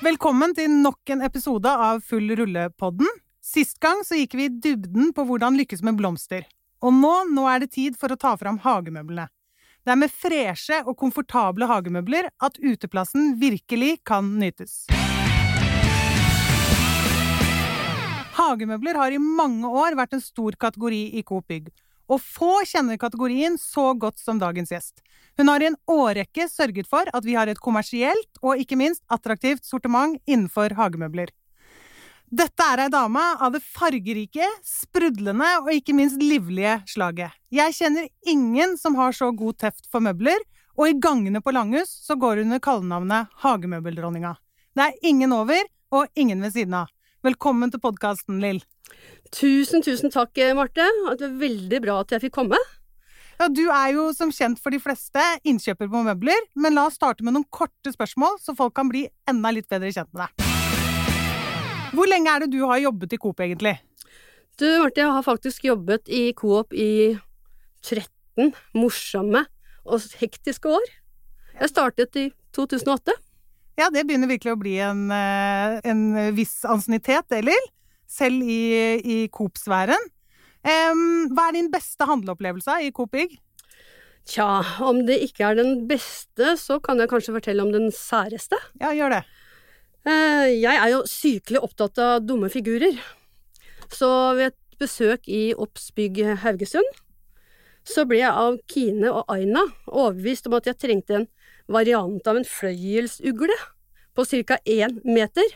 [0.00, 3.04] Velkommen til nok en episode av Full rulle-podden.
[3.44, 6.46] Sist gang så gikk vi i dybden på hvordan lykkes med blomster.
[6.80, 9.26] Og nå, nå er det tid for å ta fram hagemøblene.
[9.84, 14.86] Det er med freshe og komfortable hagemøbler at uteplassen virkelig kan nytes.
[18.40, 21.68] Hagemøbler har i mange år vært en stor kategori i Coop Bygg,
[22.10, 25.04] og få kjenner kategorien så godt som dagens gjest.
[25.38, 29.04] Hun har i en årrekke sørget for at vi har et kommersielt og ikke minst
[29.08, 31.30] attraktivt sortiment innenfor hagemøbler.
[32.30, 37.34] Dette er ei dame av det fargerike, sprudlende og ikke minst livlige slaget.
[37.50, 40.38] Jeg kjenner ingen som har så god teft for møbler,
[40.78, 44.36] og i gangene på Langhus så går hun under kallenavnet Hagemøbeldronninga.
[44.78, 45.58] Det er ingen over
[45.90, 46.92] og ingen ved siden av.
[47.20, 48.62] Velkommen til podkasten, Lill.
[49.36, 50.86] Tusen, tusen takk, Marte.
[50.88, 52.56] Det var veldig bra at jeg fikk komme.
[53.36, 56.96] Ja, du er jo som kjent for de fleste innkjøper på møbler, men la oss
[56.96, 60.48] starte med noen korte spørsmål, så folk kan bli enda litt bedre kjent med deg.
[61.92, 63.76] Hvor lenge er det du har jobbet i Coop, egentlig?
[64.56, 67.18] Du, Marte, jeg har faktisk jobbet i Coop i
[67.84, 69.44] 13 morsomme
[69.84, 70.92] og hektiske år.
[71.60, 73.12] Jeg startet i 2008.
[73.78, 77.68] Ja, det begynner virkelig å bli en, eh, en viss ansiennitet, Elil,
[78.10, 78.62] Selv i,
[78.98, 80.08] i Coop-sfæren.
[80.66, 83.36] Um, hva er din beste handleopplevelse i Coop Bygg?
[84.28, 84.48] Tja,
[84.84, 88.58] om det ikke er den beste, så kan jeg kanskje fortelle om den særeste.
[88.82, 89.22] Ja, gjør det.
[90.08, 92.98] Eh, jeg er jo sykelig opptatt av dumme figurer.
[93.90, 97.00] Så ved et besøk i oppsbygg Haugesund,
[97.84, 101.28] så ble jeg av Kine og Aina overbevist om at jeg trengte en
[101.70, 103.56] variant av en fløyelsugle
[104.16, 104.58] på ca.
[104.66, 105.46] én meter.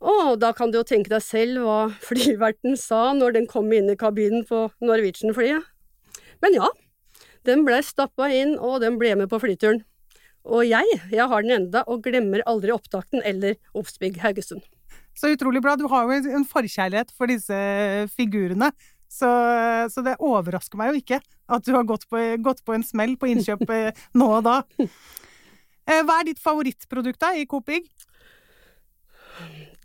[0.00, 3.92] Og da kan du jo tenke deg selv hva flyverten sa når den kom inn
[3.92, 5.68] i kabinen på Norwegian-flyet.
[6.40, 6.70] Men ja,
[7.44, 9.82] den blei stappa inn, og den ble med på flyturen.
[10.48, 14.64] Og jeg, jeg har den enda, og glemmer aldri opptakten eller Obsbygg Haugesund.
[15.12, 15.74] Så utrolig bra.
[15.76, 17.56] Du har jo en forkjærlighet for disse
[18.16, 18.70] figurene.
[19.10, 19.28] Så,
[19.90, 21.18] så det overrasker meg jo ikke
[21.50, 24.60] at du har gått på, gått på en smell på innkjøp eh, nå og da.
[25.90, 27.88] Eh, hva er ditt favorittprodukt da i Coop Bygg?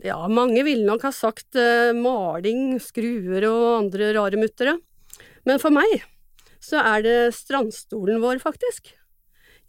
[0.05, 4.75] Ja, mange ville nok ha sagt uh, maling, skruer og andre rare muttere.
[5.47, 6.03] Men for meg
[6.61, 8.91] så er det strandstolen vår, faktisk.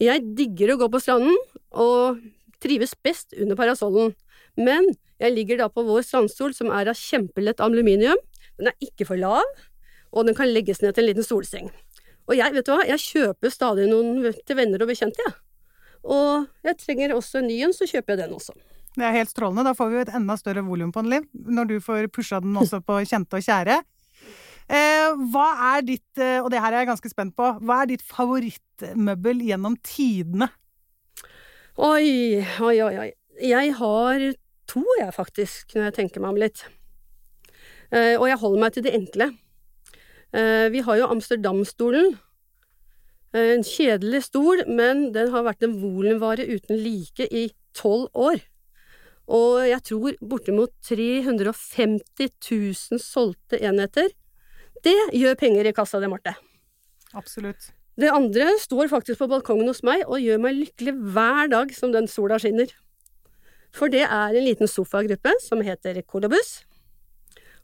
[0.02, 1.36] Jeg digger å gå på stranden,
[1.72, 2.20] og
[2.60, 4.14] trives best under parasollen.
[4.56, 4.88] Men
[5.20, 8.20] jeg ligger da på vår strandstol, som er av kjempelett aluminium.
[8.60, 9.44] Den er ikke for lav,
[10.12, 11.72] og den kan legges ned til en liten solseng.
[12.26, 15.34] Og jeg, vet du hva, jeg kjøper stadig noen til venner og bekjente, jeg.
[15.34, 15.42] Ja.
[16.06, 18.54] Og jeg trenger også en ny en, så kjøper jeg den også.
[18.96, 19.66] Det er helt strålende.
[19.66, 22.40] Da får vi jo et enda større volum på den, Liv, når du får pusha
[22.40, 23.80] den også på kjente og kjære.
[24.66, 27.90] Eh, hva er ditt, eh, og det her er jeg ganske spent på, hva er
[27.92, 30.48] ditt favorittmøbel gjennom tidene?
[31.76, 33.10] Oi, oi, oi, oi.
[33.44, 34.24] Jeg har
[34.66, 36.64] to, jeg, faktisk, når jeg tenker meg om litt.
[37.92, 39.30] Eh, og jeg holder meg til det enkle.
[40.34, 42.18] Eh, vi har jo Amsterdamstolen.
[43.32, 48.42] Eh, en kjedelig stol, men den har vært en volumvare uten like i tolv år.
[49.26, 54.12] Og jeg tror bortimot 350 000 solgte enheter
[54.86, 56.34] det gjør penger i kassa, det, Marte.
[57.16, 57.70] Absolutt.
[57.96, 61.94] Det andre står faktisk på balkongen hos meg og gjør meg lykkelig hver dag som
[61.94, 62.70] den sola skinner.
[63.74, 66.60] For det er en liten sofagruppe som heter Kolobus,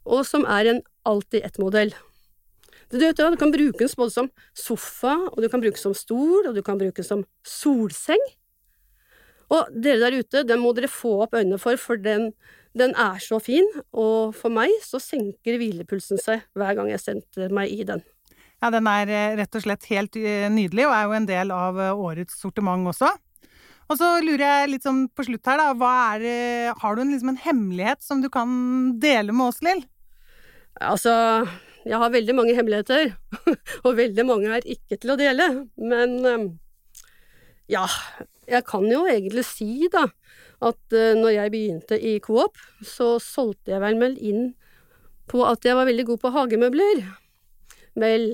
[0.05, 1.93] og som er en alltid-ett-modell.
[2.93, 5.97] Du vet du kan bruke den både som sofa, og du kan bruke den som
[5.97, 8.21] stol, og du kan bruke den som solseng.
[9.53, 12.31] Og dere der ute, den må dere få opp øynene for, for den
[12.73, 17.53] den er så fin, og for meg så senker hvilepulsen seg hver gang jeg sender
[17.53, 18.01] meg i den.
[18.63, 21.53] Ja, den er eh, rett og slett helt eh, nydelig, og er jo en del
[21.53, 23.11] av eh, årets sortiment også.
[23.91, 25.91] Og så lurer jeg litt sånn på slutt her, da.
[26.15, 28.49] Er, har du en, liksom en hemmelighet som du kan
[29.03, 29.83] dele med oss, Lill?
[30.81, 31.13] Altså,
[31.85, 33.13] jeg har veldig mange hemmeligheter,
[33.85, 35.47] og veldig mange er ikke til å dele.
[35.77, 36.17] Men
[37.71, 37.85] ja,
[38.49, 40.07] jeg kan jo egentlig si, da,
[40.63, 44.51] at uh, når jeg begynte i Coop, så solgte jeg vel vel inn
[45.31, 47.03] på at jeg var veldig god på hagemøbler.
[47.99, 48.33] Vel,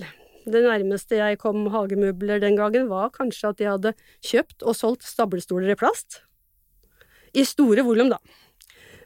[0.50, 3.94] det nærmeste jeg kom hagemøbler den gangen, var kanskje at jeg hadde
[4.26, 6.24] kjøpt og solgt stablestoler i plast.
[7.38, 8.18] I store volum, da.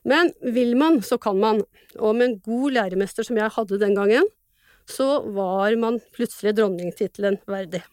[0.07, 1.61] Men vil man, så kan man,
[1.99, 4.27] og med en god læremester som jeg hadde den gangen,
[4.89, 7.83] så var man plutselig dronningtittelen verdig.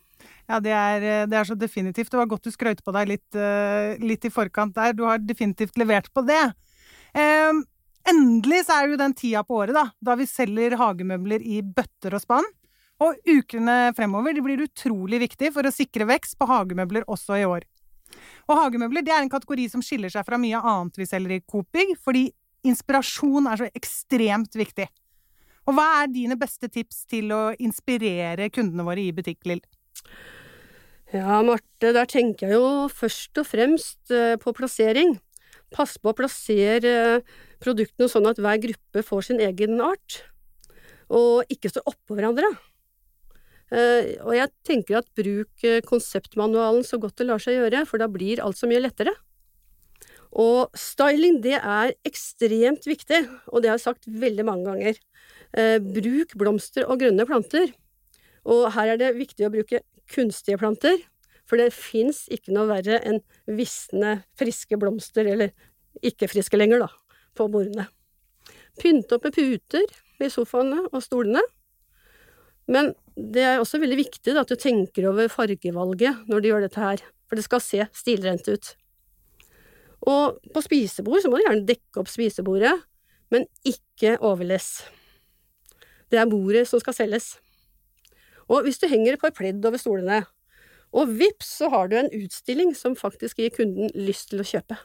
[0.50, 2.10] Ja, det er, eh, det er, så definitivt.
[2.10, 4.96] Det var godt du skrøt på deg litt, uh, litt, i forkant der.
[4.98, 6.42] Du har definitivt levert på det.
[7.14, 7.62] Um,
[8.10, 11.60] endelig så er det jo den tida på året da, da vi selger hagemøbler i
[11.62, 12.48] bøtter og spann.
[13.00, 17.64] Og ukene fremover blir utrolig viktig for å sikre vekst på hagemøbler også i år.
[18.48, 21.44] Og hagemøbler det er en kategori som skiller seg fra mye annet vi selger i
[21.44, 22.28] Coop-bygg, fordi
[22.66, 24.88] inspirasjon er så ekstremt viktig.
[25.68, 29.62] Og hva er dine beste tips til å inspirere kundene våre i butikk, Lill?
[31.10, 35.16] Ja, Marte, der tenker jeg jo først og fremst eh, på plassering.
[35.74, 40.20] Pass på å plassere eh, produktene sånn at hver gruppe får sin egen art,
[41.10, 42.50] og ikke står oppå hverandre.
[43.70, 48.02] Eh, og jeg tenker at bruk eh, konseptmanualen så godt det lar seg gjøre, for
[48.02, 49.14] da blir alt så mye lettere.
[50.30, 54.98] Og styling, det er ekstremt viktig, og det har jeg sagt veldig mange ganger.
[55.58, 57.72] Eh, bruk blomster og grønne planter.
[58.46, 60.98] Og her er det viktig å bruke kunstige planter,
[61.46, 63.18] for det fins ikke noe verre enn
[63.50, 65.50] visne, friske blomster, eller
[66.06, 66.90] ikke friske lenger, da,
[67.38, 67.88] på bordene.
[68.78, 71.42] Pynt opp med puter i sofaene og stolene.
[72.70, 76.64] Men det er også veldig viktig da, at du tenker over fargevalget når du gjør
[76.66, 78.72] dette her, for det skal se stilrent ut.
[80.08, 82.72] Og på spisebord så må du gjerne dekke opp spisebordet,
[83.30, 84.80] men ikke overless.
[86.10, 87.34] Det er bordet som skal selges.
[88.50, 90.24] Og hvis du henger et par pledd over stolene,
[90.90, 94.78] og vips, så har du en utstilling som faktisk gir kunden lyst til å kjøpe.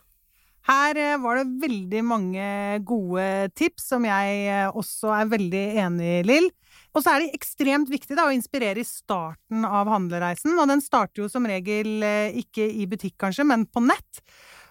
[0.65, 2.45] Her eh, var det veldig mange
[2.89, 3.25] gode
[3.57, 6.50] tips som jeg eh, også er veldig enig i, Lill.
[6.95, 10.81] Og så er det ekstremt viktig da, å inspirere i starten av handlereisen, og den
[10.83, 14.23] starter jo som regel eh, ikke i butikk kanskje, men på nett.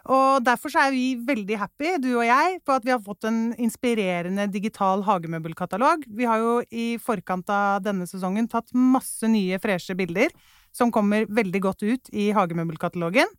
[0.05, 3.38] Og derfor er vi veldig happy, du og jeg, på at vi har fått en
[3.62, 6.05] inspirerende digital hagemøbelkatalog.
[6.11, 10.35] Vi har jo i forkant av denne sesongen tatt masse nye, freshe bilder
[10.75, 13.31] som kommer veldig godt ut i hagemøbelkatalogen.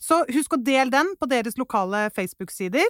[0.00, 2.88] Så husk å dele den på deres lokale Facebook-sider.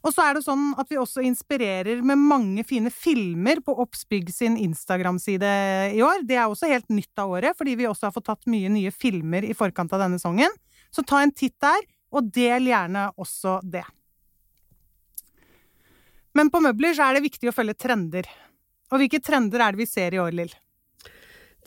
[0.00, 4.30] Og så er det sånn at vi også inspirerer med mange fine filmer på Oppsbygg
[4.32, 5.50] sin Instagram-side
[5.92, 6.24] i år.
[6.24, 8.92] Det er også helt nytt av året, fordi vi også har fått tatt mye nye
[8.94, 10.54] filmer i forkant av denne songen.
[10.88, 11.84] Så ta en titt der,
[12.16, 13.84] og del gjerne også det.
[16.32, 18.26] Men på møbler så er det viktig å følge trender.
[18.90, 20.52] Og hvilke trender er det vi ser i år, Lill?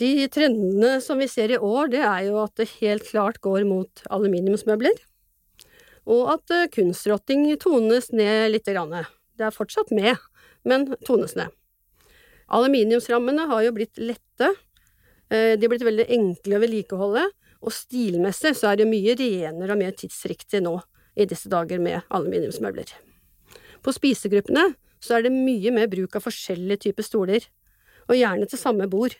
[0.01, 3.66] De trendene som vi ser i år, det er jo at det helt klart går
[3.69, 5.01] mot aluminiumsmøbler
[6.10, 9.06] og at eh, kunstrotting tones ned lite grann.
[9.38, 10.19] Det er fortsatt med,
[10.68, 11.54] men tones ned.
[12.54, 14.51] Aluminiumsrammene har jo blitt lette,
[15.31, 17.25] eh, de har blitt veldig enkle å vedlikeholde,
[17.63, 20.75] og stilmessig så er det mye renere og mer tidsriktig nå
[21.16, 22.90] i disse dager med aluminiumsmøbler.
[23.84, 24.74] På spisegruppene
[25.04, 27.48] så er det mye mer bruk av forskjellige typer stoler,
[28.12, 29.16] og gjerne til samme bord.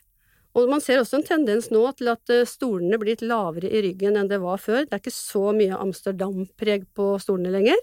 [0.54, 3.82] Og man ser også en tendens nå til at eh, stolene blir litt lavere i
[3.88, 4.84] ryggen enn det var før.
[4.86, 7.80] Det er ikke så mye Amsterdam-preg på stolene lenger.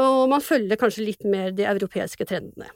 [0.00, 2.70] Og man følger kanskje litt mer de europeiske trendene.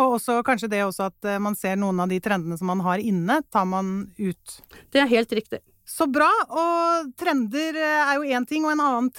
[0.00, 2.80] Og også kanskje det også at eh, man ser noen av de trendene som man
[2.86, 4.56] har inne, tar man ut.
[4.92, 5.60] Det er helt riktig.
[5.90, 6.30] Så bra.
[6.48, 9.10] Og trender eh, er jo én ting, og en annen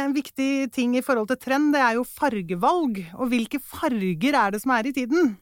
[0.00, 3.02] en viktig ting i forhold til trend, det er jo fargevalg.
[3.18, 5.34] Og hvilke farger er det som er i tiden?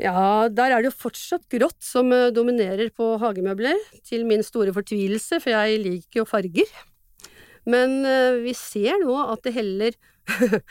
[0.00, 3.76] Ja, der er det jo fortsatt grått som eh, dominerer på hagemøbler,
[4.08, 6.70] til min store fortvilelse, for jeg liker jo farger.
[7.68, 9.98] Men eh, vi ser nå at det heller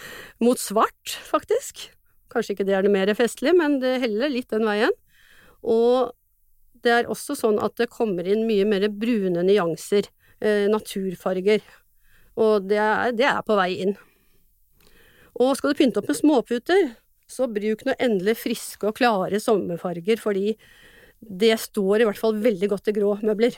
[0.45, 1.85] mot svart, faktisk.
[2.33, 4.95] Kanskje ikke det er det mer festlig, men det heller litt den veien.
[5.62, 6.15] Og
[6.81, 10.09] det er også sånn at det kommer inn mye mer brune nyanser,
[10.41, 11.62] eh, naturfarger.
[12.41, 13.93] Og det er, det er på vei inn.
[15.38, 16.89] Og skal du pynte opp med småputer,
[17.31, 20.55] så bruk noe endelig friske og klare sommerfarger, fordi
[21.21, 23.57] det står i hvert fall veldig godt i grå møbler.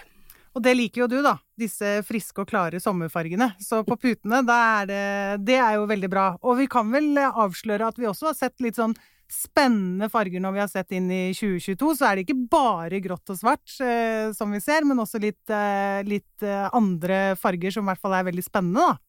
[0.54, 1.38] Og det liker jo du, da.
[1.58, 3.56] Disse friske og klare sommerfargene.
[3.64, 5.06] Så på putene, er det,
[5.48, 6.28] det er jo veldig bra.
[6.46, 8.94] Og vi kan vel avsløre at vi også har sett litt sånn
[9.34, 11.96] spennende farger når vi har sett inn i 2022.
[11.98, 15.42] Så er det ikke bare grått og svart eh, som vi ser, men også litt,
[15.50, 19.00] eh, litt eh, andre farger som i hvert fall er veldig spennende, da.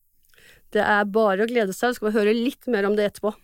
[0.75, 1.93] Det er bare å glede seg.
[1.93, 3.35] Vi skal høre litt mer om det etterpå.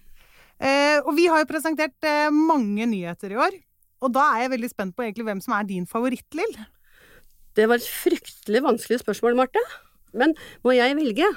[0.60, 3.56] Eh, og vi har jo presentert eh, mange nyheter i år.
[4.04, 6.58] Og da er jeg veldig spent på egentlig hvem som er din favoritt-Lill.
[7.56, 9.62] Det var et fryktelig vanskelig spørsmål, Marte.
[10.16, 11.28] Men må jeg velge,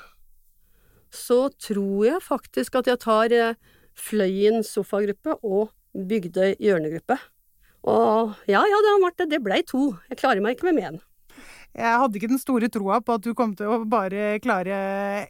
[1.14, 3.56] så tror jeg faktisk at jeg tar eh,
[3.94, 7.20] Fløyen sofagruppe og Bygdøy hjørnegruppe.
[7.86, 9.92] Og ja ja da, Marte, det blei to.
[10.10, 11.02] Jeg klarer meg ikke med mer.
[11.74, 14.76] Jeg hadde ikke den store troa på at du kom til å bare klare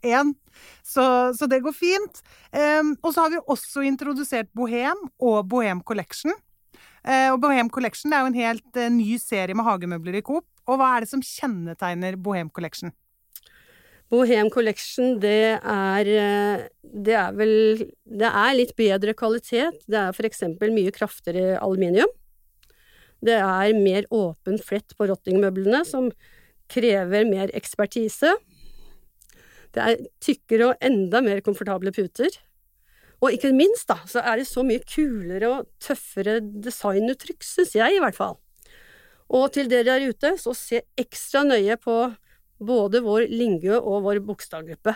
[0.03, 0.33] én,
[0.83, 1.05] så,
[1.37, 2.23] så det går fint.
[2.51, 6.35] Um, og så har vi også introdusert Bohem og Bohem Collection.
[7.03, 10.47] Uh, og Bohem Collection er jo en helt uh, ny serie med hagemøbler i Coop.
[10.67, 12.91] Og hva er det som kjennetegner Bohem Collection?
[14.13, 17.53] Bohem Collection, det er, eh, det er vel
[18.05, 19.79] Det er litt bedre kvalitet.
[19.87, 22.11] Det er eksempel mye kraftigere aluminium.
[23.23, 26.11] Det er mer åpen flett på rottingmøblene, som
[26.73, 28.33] krever mer ekspertise.
[29.73, 32.33] Det er tykkere og enda mer komfortable puter.
[33.23, 37.95] Og ikke minst, da, så er det så mye kulere og tøffere designuttrykk, syns jeg
[37.95, 38.35] i hvert fall.
[39.33, 41.95] Og til dere der ute, så se ekstra nøye på
[42.63, 44.93] både vår Lingø og vår bokstavgruppe.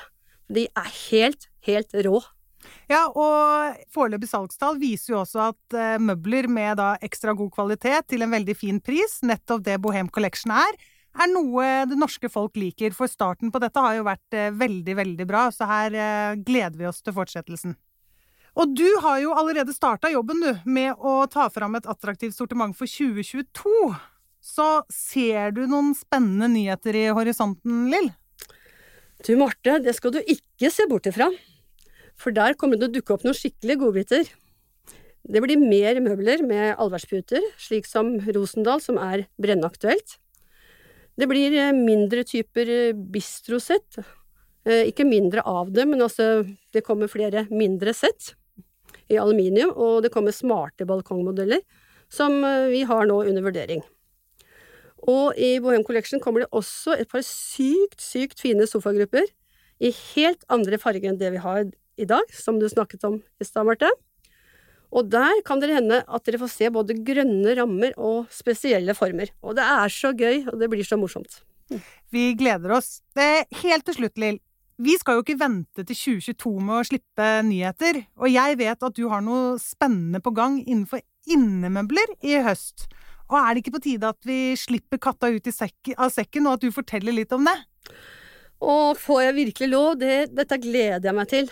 [0.54, 2.20] De er helt, helt rå.
[2.92, 8.24] Ja, og foreløpig salgstall viser jo også at uh, møbler med ekstra god kvalitet til
[8.26, 10.80] en veldig fin pris, nettopp det Bohem Collection er,
[11.18, 12.94] er noe det norske folk liker.
[12.96, 16.78] For starten på dette har jo vært uh, veldig, veldig bra, så her uh, gleder
[16.80, 17.76] vi oss til fortsettelsen.
[18.58, 22.74] Og du har jo allerede starta jobben, du, med å ta fram et attraktivt sortiment
[22.78, 23.92] for 2022.
[24.42, 28.10] Så ser du noen spennende nyheter i horisonten, Lill?
[29.26, 31.30] Du Marte, det skal du ikke se bort ifra.
[32.18, 34.30] For der kommer det å dukke opp noen skikkelige godbiter.
[35.28, 40.18] Det blir mer møbler med allværsputer, slik som Rosendal, som er brennaktuelt.
[41.18, 43.98] Det blir eh, mindre typer eh, bistrosett.
[44.68, 48.36] Eh, ikke mindre av det, men altså det kommer flere mindre sett
[49.10, 51.64] i aluminium, og det kommer smarte balkongmodeller,
[52.12, 53.82] som vi har nå under vurdering.
[55.08, 59.24] Og i Bohem Collection kommer det også et par sykt, sykt fine sofagrupper
[59.80, 61.64] i helt andre farger enn det vi har
[61.98, 63.90] i dag, som du snakket om i stad, Marte.
[64.96, 69.32] Og der kan dere hende at dere får se både grønne rammer og spesielle former.
[69.44, 71.42] Og det er så gøy, og det blir så morsomt.
[72.14, 73.02] Vi gleder oss.
[73.18, 74.40] Helt til slutt, Lill.
[74.78, 78.94] Vi skal jo ikke vente til 2022 med å slippe nyheter, og jeg vet at
[78.94, 81.02] du har noe spennende på gang innenfor
[81.34, 82.86] innemøbler i høst.
[83.28, 86.60] Og er det ikke på tide at vi slipper katta ut sekken, av sekken, og
[86.60, 87.58] at du forteller litt om det?
[88.62, 89.90] Og får jeg virkelig lov?
[89.98, 91.50] Det, dette gleder jeg meg til.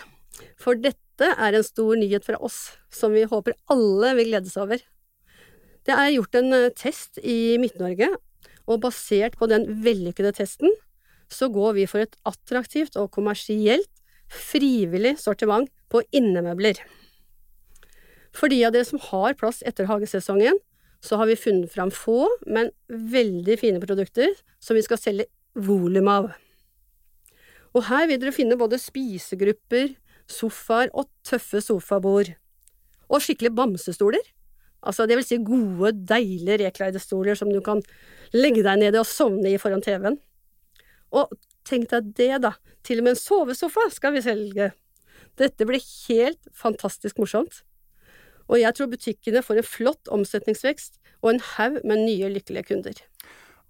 [0.62, 4.66] For dette er en stor nyhet fra oss, som vi håper alle vil glede seg
[4.66, 4.82] over.
[5.86, 8.10] Det er gjort en eh, test i Midt-Norge,
[8.66, 10.72] og basert på den vellykkede testen,
[11.32, 13.90] så går vi for et attraktivt og kommersielt,
[14.26, 16.78] frivillig sortiment på innemøbler.
[18.36, 20.58] For de av dere som har plass etter hagesesongen,
[21.00, 26.10] så har vi funnet fram få, men veldig fine produkter som vi skal selge volum
[26.10, 26.32] av.
[27.76, 29.94] Og her vil dere finne både spisegrupper,
[30.30, 32.32] sofaer og tøffe sofabord.
[33.06, 34.22] Og skikkelig bamsestoler.
[34.86, 37.82] Altså, det vil si gode, deilige rekleide stoler som du kan
[38.34, 40.18] legge deg ned i og sovne i foran TV-en.
[41.14, 41.32] Og
[41.66, 42.54] tenk deg det, da.
[42.86, 44.70] Til og med en sovesofa skal vi selge.
[45.38, 47.62] Dette blir helt fantastisk morsomt.
[48.46, 53.00] Og jeg tror butikkene får en flott omsetningsvekst og en haug med nye, lykkelige kunder.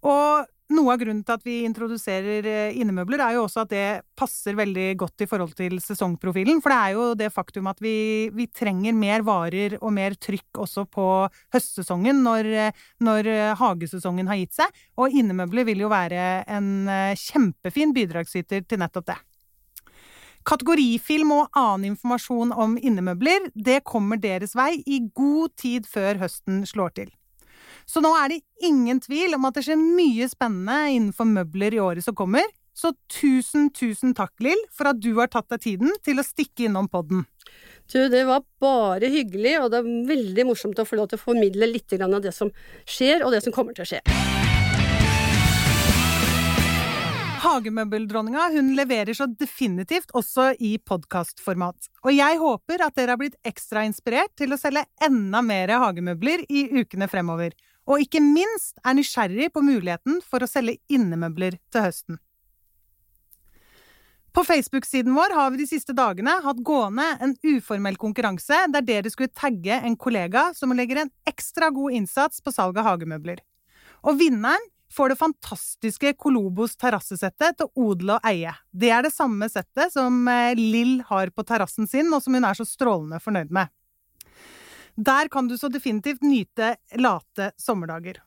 [0.04, 0.44] Og
[0.74, 3.86] noe av grunnen til at vi introduserer eh, innemøbler, er jo også at det
[4.18, 6.58] passer veldig godt i forhold til sesongprofilen.
[6.62, 7.96] For det er jo det faktum at vi,
[8.34, 11.06] vi trenger mer varer og mer trykk også på
[11.54, 12.50] høstsesongen når,
[13.06, 13.30] når,
[13.60, 14.82] hagesesongen har gitt seg.
[14.98, 19.20] Og innemøbler vil jo være en eh, kjempefin bidragsyter til nettopp det.
[20.46, 26.62] Kategorifilm og annen informasjon om innemøbler, det kommer deres vei i god tid før høsten
[26.70, 27.14] slår til.
[27.86, 31.82] Så nå er det ingen tvil om at det skjer mye spennende innenfor møbler i
[31.82, 32.44] året som kommer.
[32.76, 36.66] Så tusen, tusen takk, Lill, for at du har tatt deg tiden til å stikke
[36.66, 37.24] innom podden.
[37.88, 41.22] Du, det var bare hyggelig, og det er veldig morsomt å få lov til å
[41.22, 42.50] formidle litt av det som
[42.84, 44.02] skjer, og det som kommer til å skje.
[47.46, 51.88] Hagemøbeldronninga hun leverer så definitivt også i podkastformat.
[52.02, 56.42] Og jeg håper at dere har blitt ekstra inspirert til å selge enda mer hagemøbler
[56.50, 57.54] i ukene fremover
[57.86, 62.20] og ikke minst er nysgjerrig på muligheten for å selge innemøbler til høsten.
[64.36, 69.08] På Facebook-siden vår har vi de siste dagene hatt gående en uformell konkurranse der dere
[69.08, 73.40] skulle tagge en kollega som legger en ekstra god innsats på salg av hagemøbler.
[74.04, 78.52] Og vinneren får det fantastiske Kolobos terrassesettet til odle og eie.
[78.70, 82.46] Det er det samme settet som eh, Lill har på terrassen sin, og som hun
[82.46, 83.72] er så strålende fornøyd med.
[84.96, 88.22] Der kan du så definitivt nyte late sommerdager.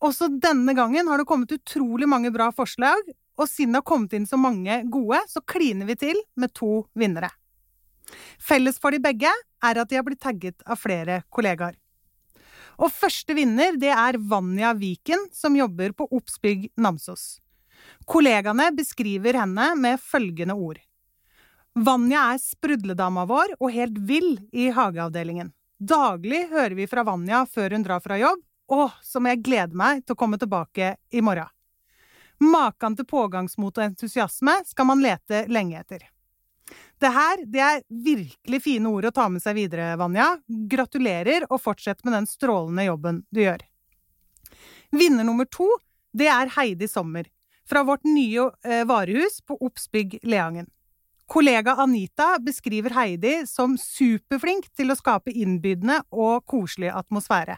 [0.00, 3.00] Også denne gangen har det kommet utrolig mange bra forslag,
[3.36, 6.86] og siden det har kommet inn så mange gode, så kliner vi til med to
[6.96, 7.28] vinnere.
[8.40, 11.76] Felles for de begge er at de har blitt tagget av flere kollegaer.
[12.76, 17.40] Og første vinner det er Vanja Viken, som jobber på Obsbygg Namsos.
[18.08, 20.80] Kollegaene beskriver henne med følgende ord.
[21.76, 25.52] Vanja er sprudledama vår og helt vill i hageavdelingen.
[25.78, 28.42] Daglig hører vi fra Vanja før hun drar fra jobb.
[28.68, 31.46] og så må jeg glede meg til å komme tilbake i morgen.
[32.42, 36.02] Maken til pågangsmot og entusiasme skal man lete lenge etter.
[36.98, 40.32] Det her det er virkelig fine ord å ta med seg videre, Vanja.
[40.48, 43.62] Gratulerer, og fortsett med den strålende jobben du gjør.
[44.90, 45.68] Vinner nummer to
[46.16, 47.26] det er Heidi Sommer.
[47.66, 50.68] fra vårt nye eh, varehus på Obs bygg Leangen.
[51.26, 57.56] Kollega Anita beskriver Heidi som superflink til å skape innbydende og koselig atmosfære.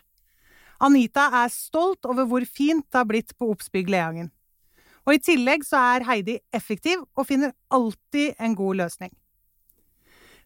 [0.80, 4.30] Anita er stolt over hvor fint det har blitt på Oppsbygg bygg Leangen.
[5.04, 9.12] Og i tillegg så er Heidi effektiv og finner alltid en god løsning.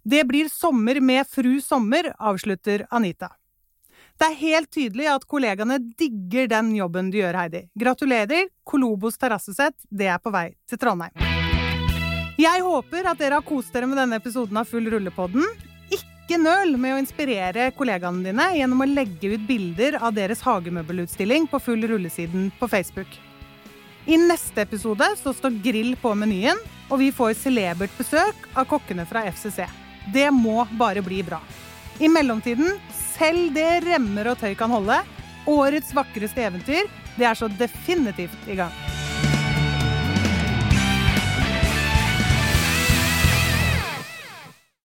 [0.03, 3.31] Det blir sommer med Fru Sommer, avslutter Anita.
[4.19, 7.69] Det er helt tydelig at kollegaene digger den jobben du gjør, Heidi.
[7.79, 8.51] Gratulerer!
[8.67, 11.32] Kolobos terrassesett, det er på vei til Trondheim.
[12.41, 15.45] Jeg håper at dere har kost dere med denne episoden av Full rullepodden.
[15.93, 21.49] Ikke nøl med å inspirere kollegaene dine gjennom å legge ut bilder av deres hagemøbelutstilling
[21.51, 23.11] på Full rullesiden på Facebook.
[24.09, 26.59] I neste episode så står grill på menyen,
[26.89, 29.67] og vi får celebert besøk av kokkene fra FCC.
[30.15, 31.39] Det må bare bli bra.
[32.03, 32.81] I mellomtiden,
[33.13, 34.99] selv det remmer og tøy kan holde,
[35.47, 39.02] årets vakreste eventyr, det er så definitivt i gang.